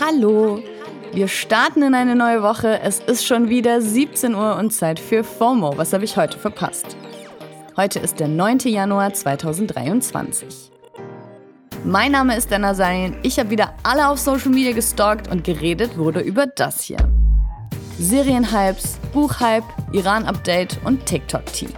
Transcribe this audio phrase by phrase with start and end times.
[0.00, 0.62] Hallo!
[1.12, 2.80] Wir starten in eine neue Woche.
[2.80, 5.76] Es ist schon wieder 17 Uhr und Zeit für FOMO.
[5.76, 6.96] Was habe ich heute verpasst?
[7.76, 8.58] Heute ist der 9.
[8.64, 10.70] Januar 2023.
[11.84, 13.16] Mein Name ist Dana Salin.
[13.22, 16.98] Ich habe wieder alle auf Social Media gestalkt und geredet wurde über das hier.
[17.98, 21.70] Serienhypes, Buchhype, Iran-Update und TikTok-Team.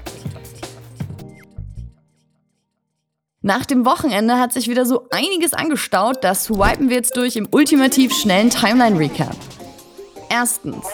[3.42, 7.48] Nach dem Wochenende hat sich wieder so einiges angestaut, das swipen wir jetzt durch im
[7.50, 9.34] ultimativ schnellen Timeline-Recap.
[10.28, 10.84] Erstens.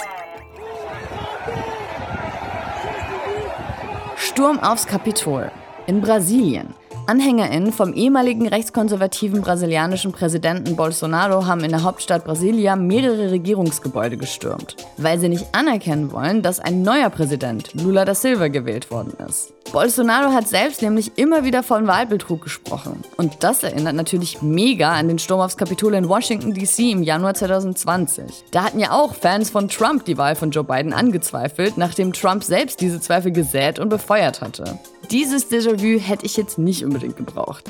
[4.16, 5.50] Sturm aufs Kapitol
[5.88, 6.75] in Brasilien.
[7.06, 14.76] AnhängerInnen vom ehemaligen rechtskonservativen brasilianischen Präsidenten Bolsonaro haben in der Hauptstadt Brasilia mehrere Regierungsgebäude gestürmt,
[14.96, 19.52] weil sie nicht anerkennen wollen, dass ein neuer Präsident, Lula da Silva, gewählt worden ist.
[19.72, 23.02] Bolsonaro hat selbst nämlich immer wieder von Wahlbetrug gesprochen.
[23.16, 27.34] Und das erinnert natürlich mega an den Sturm aufs Kapitol in Washington DC im Januar
[27.34, 28.44] 2020.
[28.50, 32.44] Da hatten ja auch Fans von Trump die Wahl von Joe Biden angezweifelt, nachdem Trump
[32.44, 34.78] selbst diese Zweifel gesät und befeuert hatte.
[35.10, 37.64] Dieses Déjà-vu hätte ich jetzt nicht unbedingt gebraucht.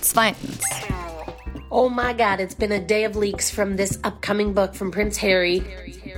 [0.00, 0.64] Zweitens.
[1.68, 5.20] Oh my god, it's been a day of leaks from this upcoming book from Prince
[5.22, 5.62] Harry.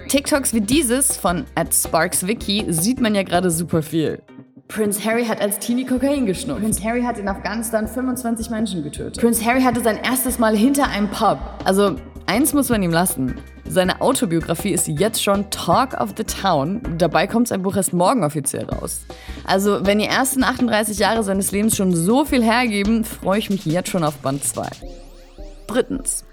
[0.08, 4.22] TikToks wie dieses von @sparkswiki sieht man ja gerade super viel.
[4.68, 6.62] Prince Harry hat als Teenie Kokain geschnupft.
[6.62, 9.20] Prince Harry hat in Afghanistan 25 Menschen getötet.
[9.20, 11.38] Prince Harry hatte sein erstes Mal hinter einem Pub.
[11.64, 11.96] Also,
[12.26, 13.36] eins muss man ihm lassen.
[13.68, 16.80] Seine Autobiografie ist jetzt schon Talk of the Town.
[16.98, 19.06] Dabei kommt sein Buch erst morgen offiziell raus.
[19.44, 23.64] Also, wenn die ersten 38 Jahre seines Lebens schon so viel hergeben, freue ich mich
[23.64, 24.68] jetzt schon auf Band 2.
[25.66, 26.24] Drittens.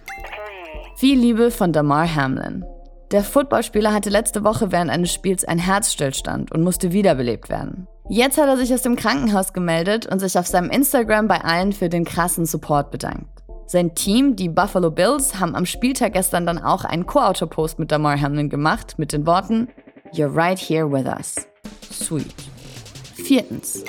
[0.97, 2.65] Viel Liebe von Damar Hamlin.
[3.11, 7.87] Der Footballspieler hatte letzte Woche während eines Spiels einen Herzstillstand und musste wiederbelebt werden.
[8.09, 11.73] Jetzt hat er sich aus dem Krankenhaus gemeldet und sich auf seinem Instagram bei allen
[11.73, 13.27] für den krassen Support bedankt.
[13.71, 18.19] Sein Team, die Buffalo Bills, haben am Spieltag gestern dann auch einen Co-Autor-Post mit Damar
[18.19, 19.67] Hamlin gemacht mit den Worten
[20.11, 21.35] You're right here with us.
[21.91, 22.33] Sweet.
[23.13, 23.85] Viertens.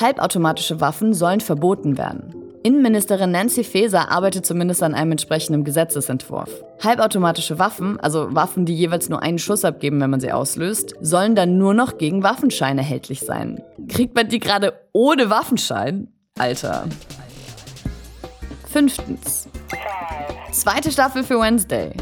[0.00, 2.34] Halbautomatische Waffen sollen verboten werden.
[2.62, 6.64] Innenministerin Nancy Faeser arbeitet zumindest an einem entsprechenden Gesetzesentwurf.
[6.82, 11.34] Halbautomatische Waffen, also Waffen, die jeweils nur einen Schuss abgeben, wenn man sie auslöst, sollen
[11.34, 13.62] dann nur noch gegen Waffenschein erhältlich sein.
[13.88, 16.08] Kriegt man die gerade ohne Waffenschein?
[16.38, 16.86] Alter.
[18.72, 19.48] Fünftens.
[20.50, 21.92] Zweite Staffel für Wednesday.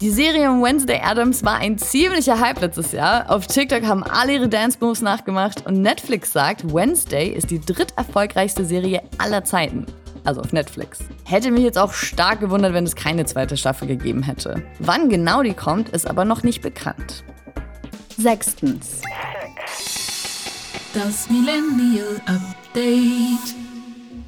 [0.00, 3.30] Die Serie um Wednesday Adams war ein ziemlicher Hype letztes Jahr.
[3.30, 8.64] Auf TikTok haben alle ihre Dance Moves nachgemacht und Netflix sagt, Wednesday ist die dritterfolgreichste
[8.64, 9.84] Serie aller Zeiten
[10.24, 11.00] also auf Netflix.
[11.24, 14.62] Hätte mich jetzt auch stark gewundert, wenn es keine zweite Staffel gegeben hätte.
[14.78, 17.24] Wann genau die kommt, ist aber noch nicht bekannt.
[18.16, 19.02] Sechstens.
[20.92, 23.54] Das Millennial Update.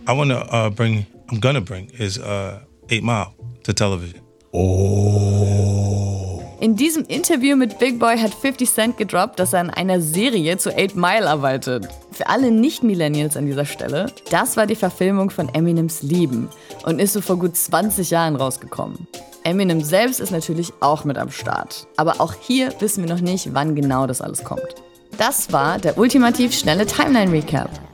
[0.08, 2.60] I want to uh, bring, I'm gonna bring, is uh,
[2.90, 3.32] Eight Mile
[3.64, 4.20] to television.
[4.52, 6.42] Oh.
[6.60, 10.58] In diesem Interview mit Big Boy hat 50 Cent gedroppt, dass er an einer Serie
[10.58, 11.88] zu 8 Mile arbeitet.
[12.12, 16.50] Für alle Nicht-Millennials an dieser Stelle, das war die Verfilmung von Eminems Leben
[16.84, 19.08] und ist so vor gut 20 Jahren rausgekommen.
[19.42, 21.88] Eminem selbst ist natürlich auch mit am Start.
[21.96, 24.74] Aber auch hier wissen wir noch nicht, wann genau das alles kommt.
[25.16, 27.91] Das war der ultimativ schnelle Timeline-Recap.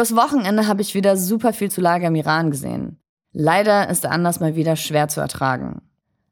[0.00, 2.96] Übers Wochenende habe ich wieder super viel zu Lager im Iran gesehen.
[3.34, 5.82] Leider ist der Anlass mal wieder schwer zu ertragen.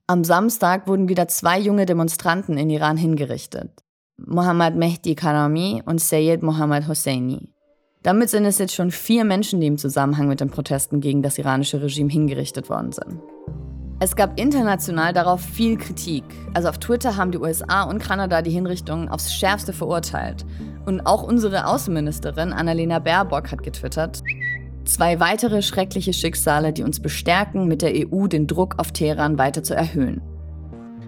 [0.06, 3.70] Am Samstag wurden wieder zwei junge Demonstranten in Iran hingerichtet.
[4.16, 7.52] Mohammad Mehdi Karami und Seyed Mohammad Hosseini.
[8.02, 11.36] Damit sind es jetzt schon vier Menschen, die im Zusammenhang mit den Protesten gegen das
[11.36, 13.20] iranische Regime hingerichtet worden sind.
[14.00, 16.24] Es gab international darauf viel Kritik.
[16.54, 20.46] Also auf Twitter haben die USA und Kanada die Hinrichtungen aufs Schärfste verurteilt.
[20.86, 24.22] Und auch unsere Außenministerin Annalena Baerbock hat getwittert,
[24.88, 29.62] Zwei weitere schreckliche Schicksale, die uns bestärken, mit der EU den Druck auf Teheran weiter
[29.62, 30.22] zu erhöhen.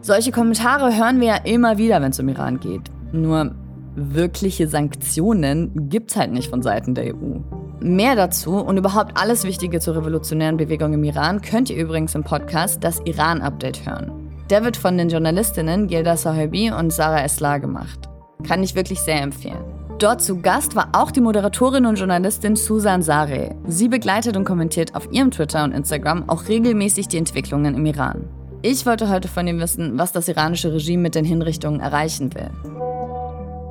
[0.03, 2.83] Solche Kommentare hören wir ja immer wieder, wenn es um Iran geht.
[3.13, 3.55] Nur
[3.95, 7.39] wirkliche Sanktionen gibt es halt nicht von Seiten der EU.
[7.81, 12.23] Mehr dazu und überhaupt alles Wichtige zur revolutionären Bewegung im Iran könnt ihr übrigens im
[12.23, 14.13] Podcast das Iran-Update hören.
[14.51, 18.10] Der wird von den Journalistinnen Gilda Sahibi und Sarah Eslar gemacht.
[18.47, 19.65] Kann ich wirklich sehr empfehlen.
[19.99, 23.51] Dort zu Gast war auch die Moderatorin und Journalistin Susan Sareh.
[23.67, 28.25] Sie begleitet und kommentiert auf ihrem Twitter und Instagram auch regelmäßig die Entwicklungen im Iran.
[28.63, 32.51] Ich wollte heute von ihm wissen, was das iranische Regime mit den Hinrichtungen erreichen will.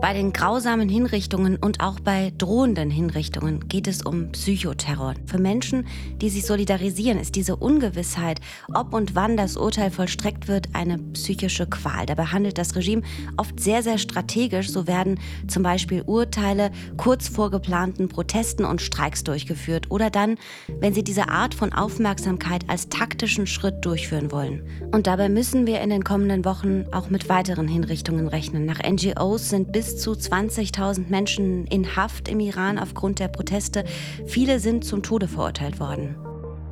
[0.01, 5.15] Bei den grausamen Hinrichtungen und auch bei drohenden Hinrichtungen geht es um Psychoterror.
[5.25, 5.87] Für Menschen,
[6.21, 8.39] die sich solidarisieren, ist diese Ungewissheit,
[8.73, 12.05] ob und wann das Urteil vollstreckt wird, eine psychische Qual.
[12.05, 13.01] Dabei handelt das Regime
[13.35, 14.69] oft sehr, sehr strategisch.
[14.69, 15.19] So werden
[15.49, 20.37] zum Beispiel Urteile kurz vor geplanten Protesten und Streiks durchgeführt oder dann,
[20.79, 24.63] wenn sie diese Art von Aufmerksamkeit als taktischen Schritt durchführen wollen.
[24.93, 28.65] Und dabei müssen wir in den kommenden Wochen auch mit weiteren Hinrichtungen rechnen.
[28.65, 33.85] Nach NGOs sind bis bis zu 20.000 Menschen in Haft im Iran aufgrund der Proteste.
[34.27, 36.15] Viele sind zum Tode verurteilt worden.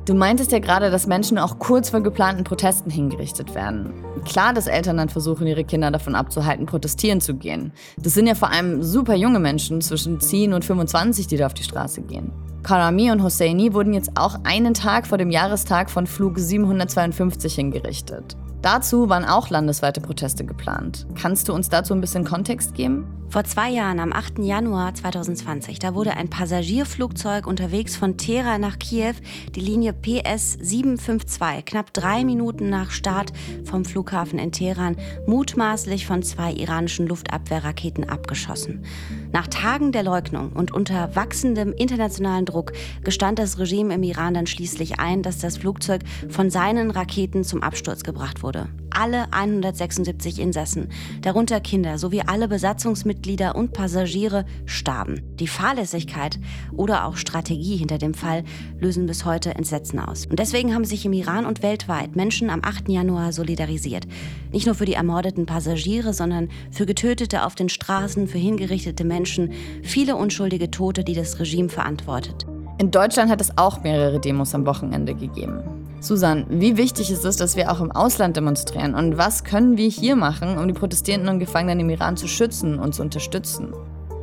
[0.06, 3.92] Du meintest ja gerade, dass Menschen auch kurz vor geplanten Protesten hingerichtet werden.
[4.24, 7.72] Klar, dass Eltern dann versuchen, ihre Kinder davon abzuhalten, protestieren zu gehen.
[7.96, 11.54] Das sind ja vor allem super junge Menschen zwischen 10 und 25, die da auf
[11.54, 12.30] die Straße gehen.
[12.62, 18.36] Karami und Hosseini wurden jetzt auch einen Tag vor dem Jahrestag von Flug 752 hingerichtet.
[18.62, 21.06] Dazu waren auch landesweite Proteste geplant.
[21.14, 23.06] Kannst du uns dazu ein bisschen Kontext geben?
[23.30, 24.38] Vor zwei Jahren, am 8.
[24.38, 29.12] Januar 2020, da wurde ein Passagierflugzeug unterwegs von Teheran nach Kiew,
[29.54, 33.34] die Linie PS 752, knapp drei Minuten nach Start
[33.64, 34.96] vom Flughafen in Teheran,
[35.26, 38.86] mutmaßlich von zwei iranischen Luftabwehrraketen abgeschossen.
[39.30, 42.72] Nach Tagen der Leugnung und unter wachsendem internationalen Druck
[43.04, 46.00] gestand das Regime im Iran dann schließlich ein, dass das Flugzeug
[46.30, 48.70] von seinen Raketen zum Absturz gebracht wurde.
[48.90, 50.88] Alle 176 Insassen,
[51.22, 55.22] darunter Kinder sowie alle Besatzungsmitglieder und Passagiere, starben.
[55.36, 56.38] Die Fahrlässigkeit
[56.72, 58.44] oder auch Strategie hinter dem Fall
[58.80, 60.26] lösen bis heute Entsetzen aus.
[60.26, 62.88] Und deswegen haben sich im Iran und weltweit Menschen am 8.
[62.88, 64.06] Januar solidarisiert.
[64.52, 69.52] Nicht nur für die ermordeten Passagiere, sondern für Getötete auf den Straßen, für hingerichtete Menschen,
[69.82, 72.46] viele unschuldige Tote, die das Regime verantwortet.
[72.78, 75.87] In Deutschland hat es auch mehrere Demos am Wochenende gegeben.
[76.00, 78.94] Susan, wie wichtig ist es, dass wir auch im Ausland demonstrieren?
[78.94, 82.78] Und was können wir hier machen, um die Protestierenden und Gefangenen im Iran zu schützen
[82.78, 83.72] und zu unterstützen?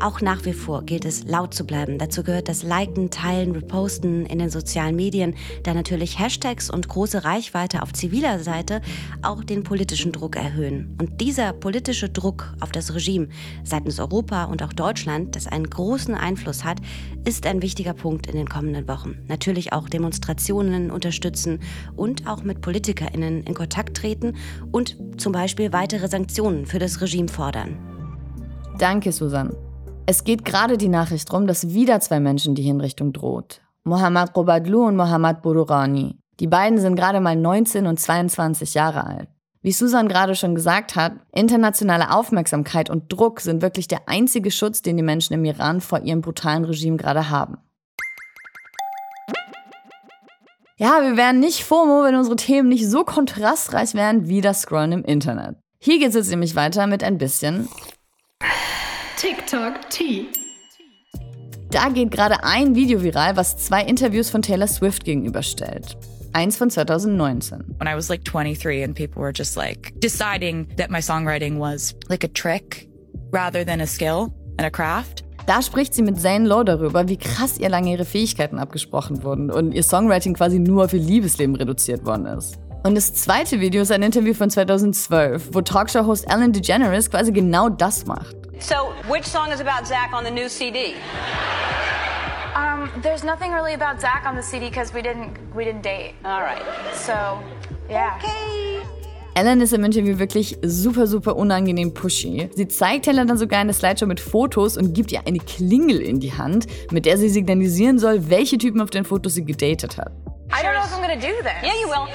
[0.01, 1.97] Auch nach wie vor gilt es, laut zu bleiben.
[1.97, 7.23] Dazu gehört das Liken, Teilen, Reposten in den sozialen Medien, da natürlich Hashtags und große
[7.23, 8.81] Reichweite auf ziviler Seite
[9.21, 10.95] auch den politischen Druck erhöhen.
[10.99, 13.29] Und dieser politische Druck auf das Regime
[13.63, 16.79] seitens Europa und auch Deutschland, das einen großen Einfluss hat,
[17.23, 19.15] ist ein wichtiger Punkt in den kommenden Wochen.
[19.27, 21.59] Natürlich auch Demonstrationen unterstützen
[21.95, 24.35] und auch mit PolitikerInnen in Kontakt treten
[24.71, 27.77] und zum Beispiel weitere Sanktionen für das Regime fordern.
[28.77, 29.55] Danke, Susan.
[30.07, 33.61] Es geht gerade die Nachricht rum, dass wieder zwei Menschen die Hinrichtung droht.
[33.83, 36.19] Mohammad Robadlu und Mohammad Bururani.
[36.39, 39.29] Die beiden sind gerade mal 19 und 22 Jahre alt.
[39.63, 44.83] Wie Susan gerade schon gesagt hat, internationale Aufmerksamkeit und Druck sind wirklich der einzige Schutz,
[44.83, 47.57] den die Menschen im Iran vor ihrem brutalen Regime gerade haben.
[50.77, 54.91] Ja, wir wären nicht FOMO, wenn unsere Themen nicht so kontrastreich wären wie das Scrollen
[54.91, 55.55] im Internet.
[55.79, 57.69] Hier geht es jetzt nämlich weiter mit ein bisschen
[59.17, 60.27] TikTok Tea.
[61.71, 65.97] Da geht gerade ein Video viral, was zwei Interviews von Taylor Swift gegenüberstellt.
[66.33, 67.75] Eins von 2019.
[67.79, 71.95] When I was like 23 and people were just like deciding that my songwriting was
[72.09, 72.89] like a trick
[73.31, 75.23] rather than a skill and a craft.
[75.47, 79.49] Da spricht sie mit Zane Lowe darüber, wie krass ihr lange ihre Fähigkeiten abgesprochen wurden
[79.49, 82.57] und ihr Songwriting quasi nur für Liebesleben reduziert worden ist.
[82.83, 87.69] Und das zweite Video ist ein Interview von 2012, wo Talkshow-Host Ellen DeGeneres quasi genau
[87.69, 88.44] das macht.
[88.59, 90.95] So, which song is about Zach on the new CD?
[92.55, 96.13] Um, there's nothing really about Zach on the CD because we didn't we didn't date.
[96.23, 96.63] All right.
[96.93, 97.43] So,
[97.89, 98.17] yeah.
[98.17, 98.81] Okay.
[99.37, 102.49] Ellen ist im Interview wirklich super, super unangenehm pushy.
[102.55, 106.21] Sie zeigt Helen dann sogar eine Slideshow mit Fotos und gibt ihr eine Klingel in
[106.21, 110.13] die Hand, mit der sie signalisieren soll, welche Typen auf den Fotos sie gedatet hat.
[110.49, 111.61] I don't know if I'm gonna do this.
[111.61, 112.07] Yeah, you will.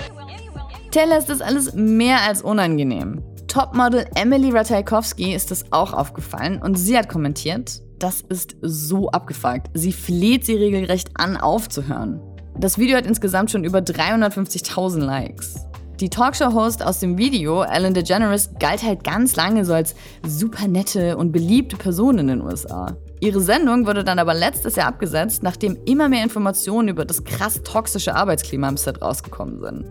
[0.91, 3.23] Taylor ist das alles mehr als unangenehm.
[3.50, 9.66] Topmodel Emily Ratajkowski ist es auch aufgefallen und sie hat kommentiert, das ist so abgefuckt.
[9.75, 12.21] Sie fleht sie regelrecht an, aufzuhören.
[12.57, 15.66] Das Video hat insgesamt schon über 350.000 Likes.
[15.99, 21.16] Die Talkshow-Host aus dem Video, Ellen DeGeneres, galt halt ganz lange so als super nette
[21.16, 22.97] und beliebte Person in den USA.
[23.19, 27.61] Ihre Sendung wurde dann aber letztes Jahr abgesetzt, nachdem immer mehr Informationen über das krass
[27.64, 29.87] toxische Arbeitsklima im Set rausgekommen sind.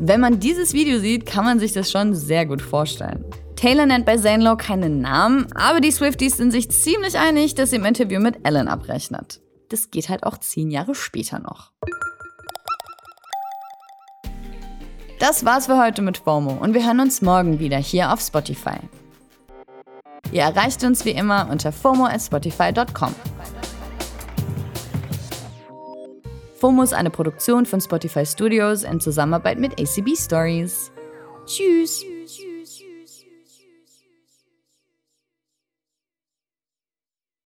[0.00, 3.24] Wenn man dieses Video sieht, kann man sich das schon sehr gut vorstellen.
[3.56, 7.76] Taylor nennt bei Zane keinen Namen, aber die Swifties sind sich ziemlich einig, dass sie
[7.76, 9.40] im Interview mit Ellen abrechnet.
[9.70, 11.72] Das geht halt auch zehn Jahre später noch.
[15.18, 18.78] Das war's für heute mit FOMO und wir hören uns morgen wieder hier auf Spotify.
[20.30, 23.14] Ihr erreicht uns wie immer unter FOMO at Spotify.com.
[26.58, 30.90] FOMO eine Produktion von Spotify Studios in Zusammenarbeit mit ACB Stories.
[31.46, 32.04] Tschüss!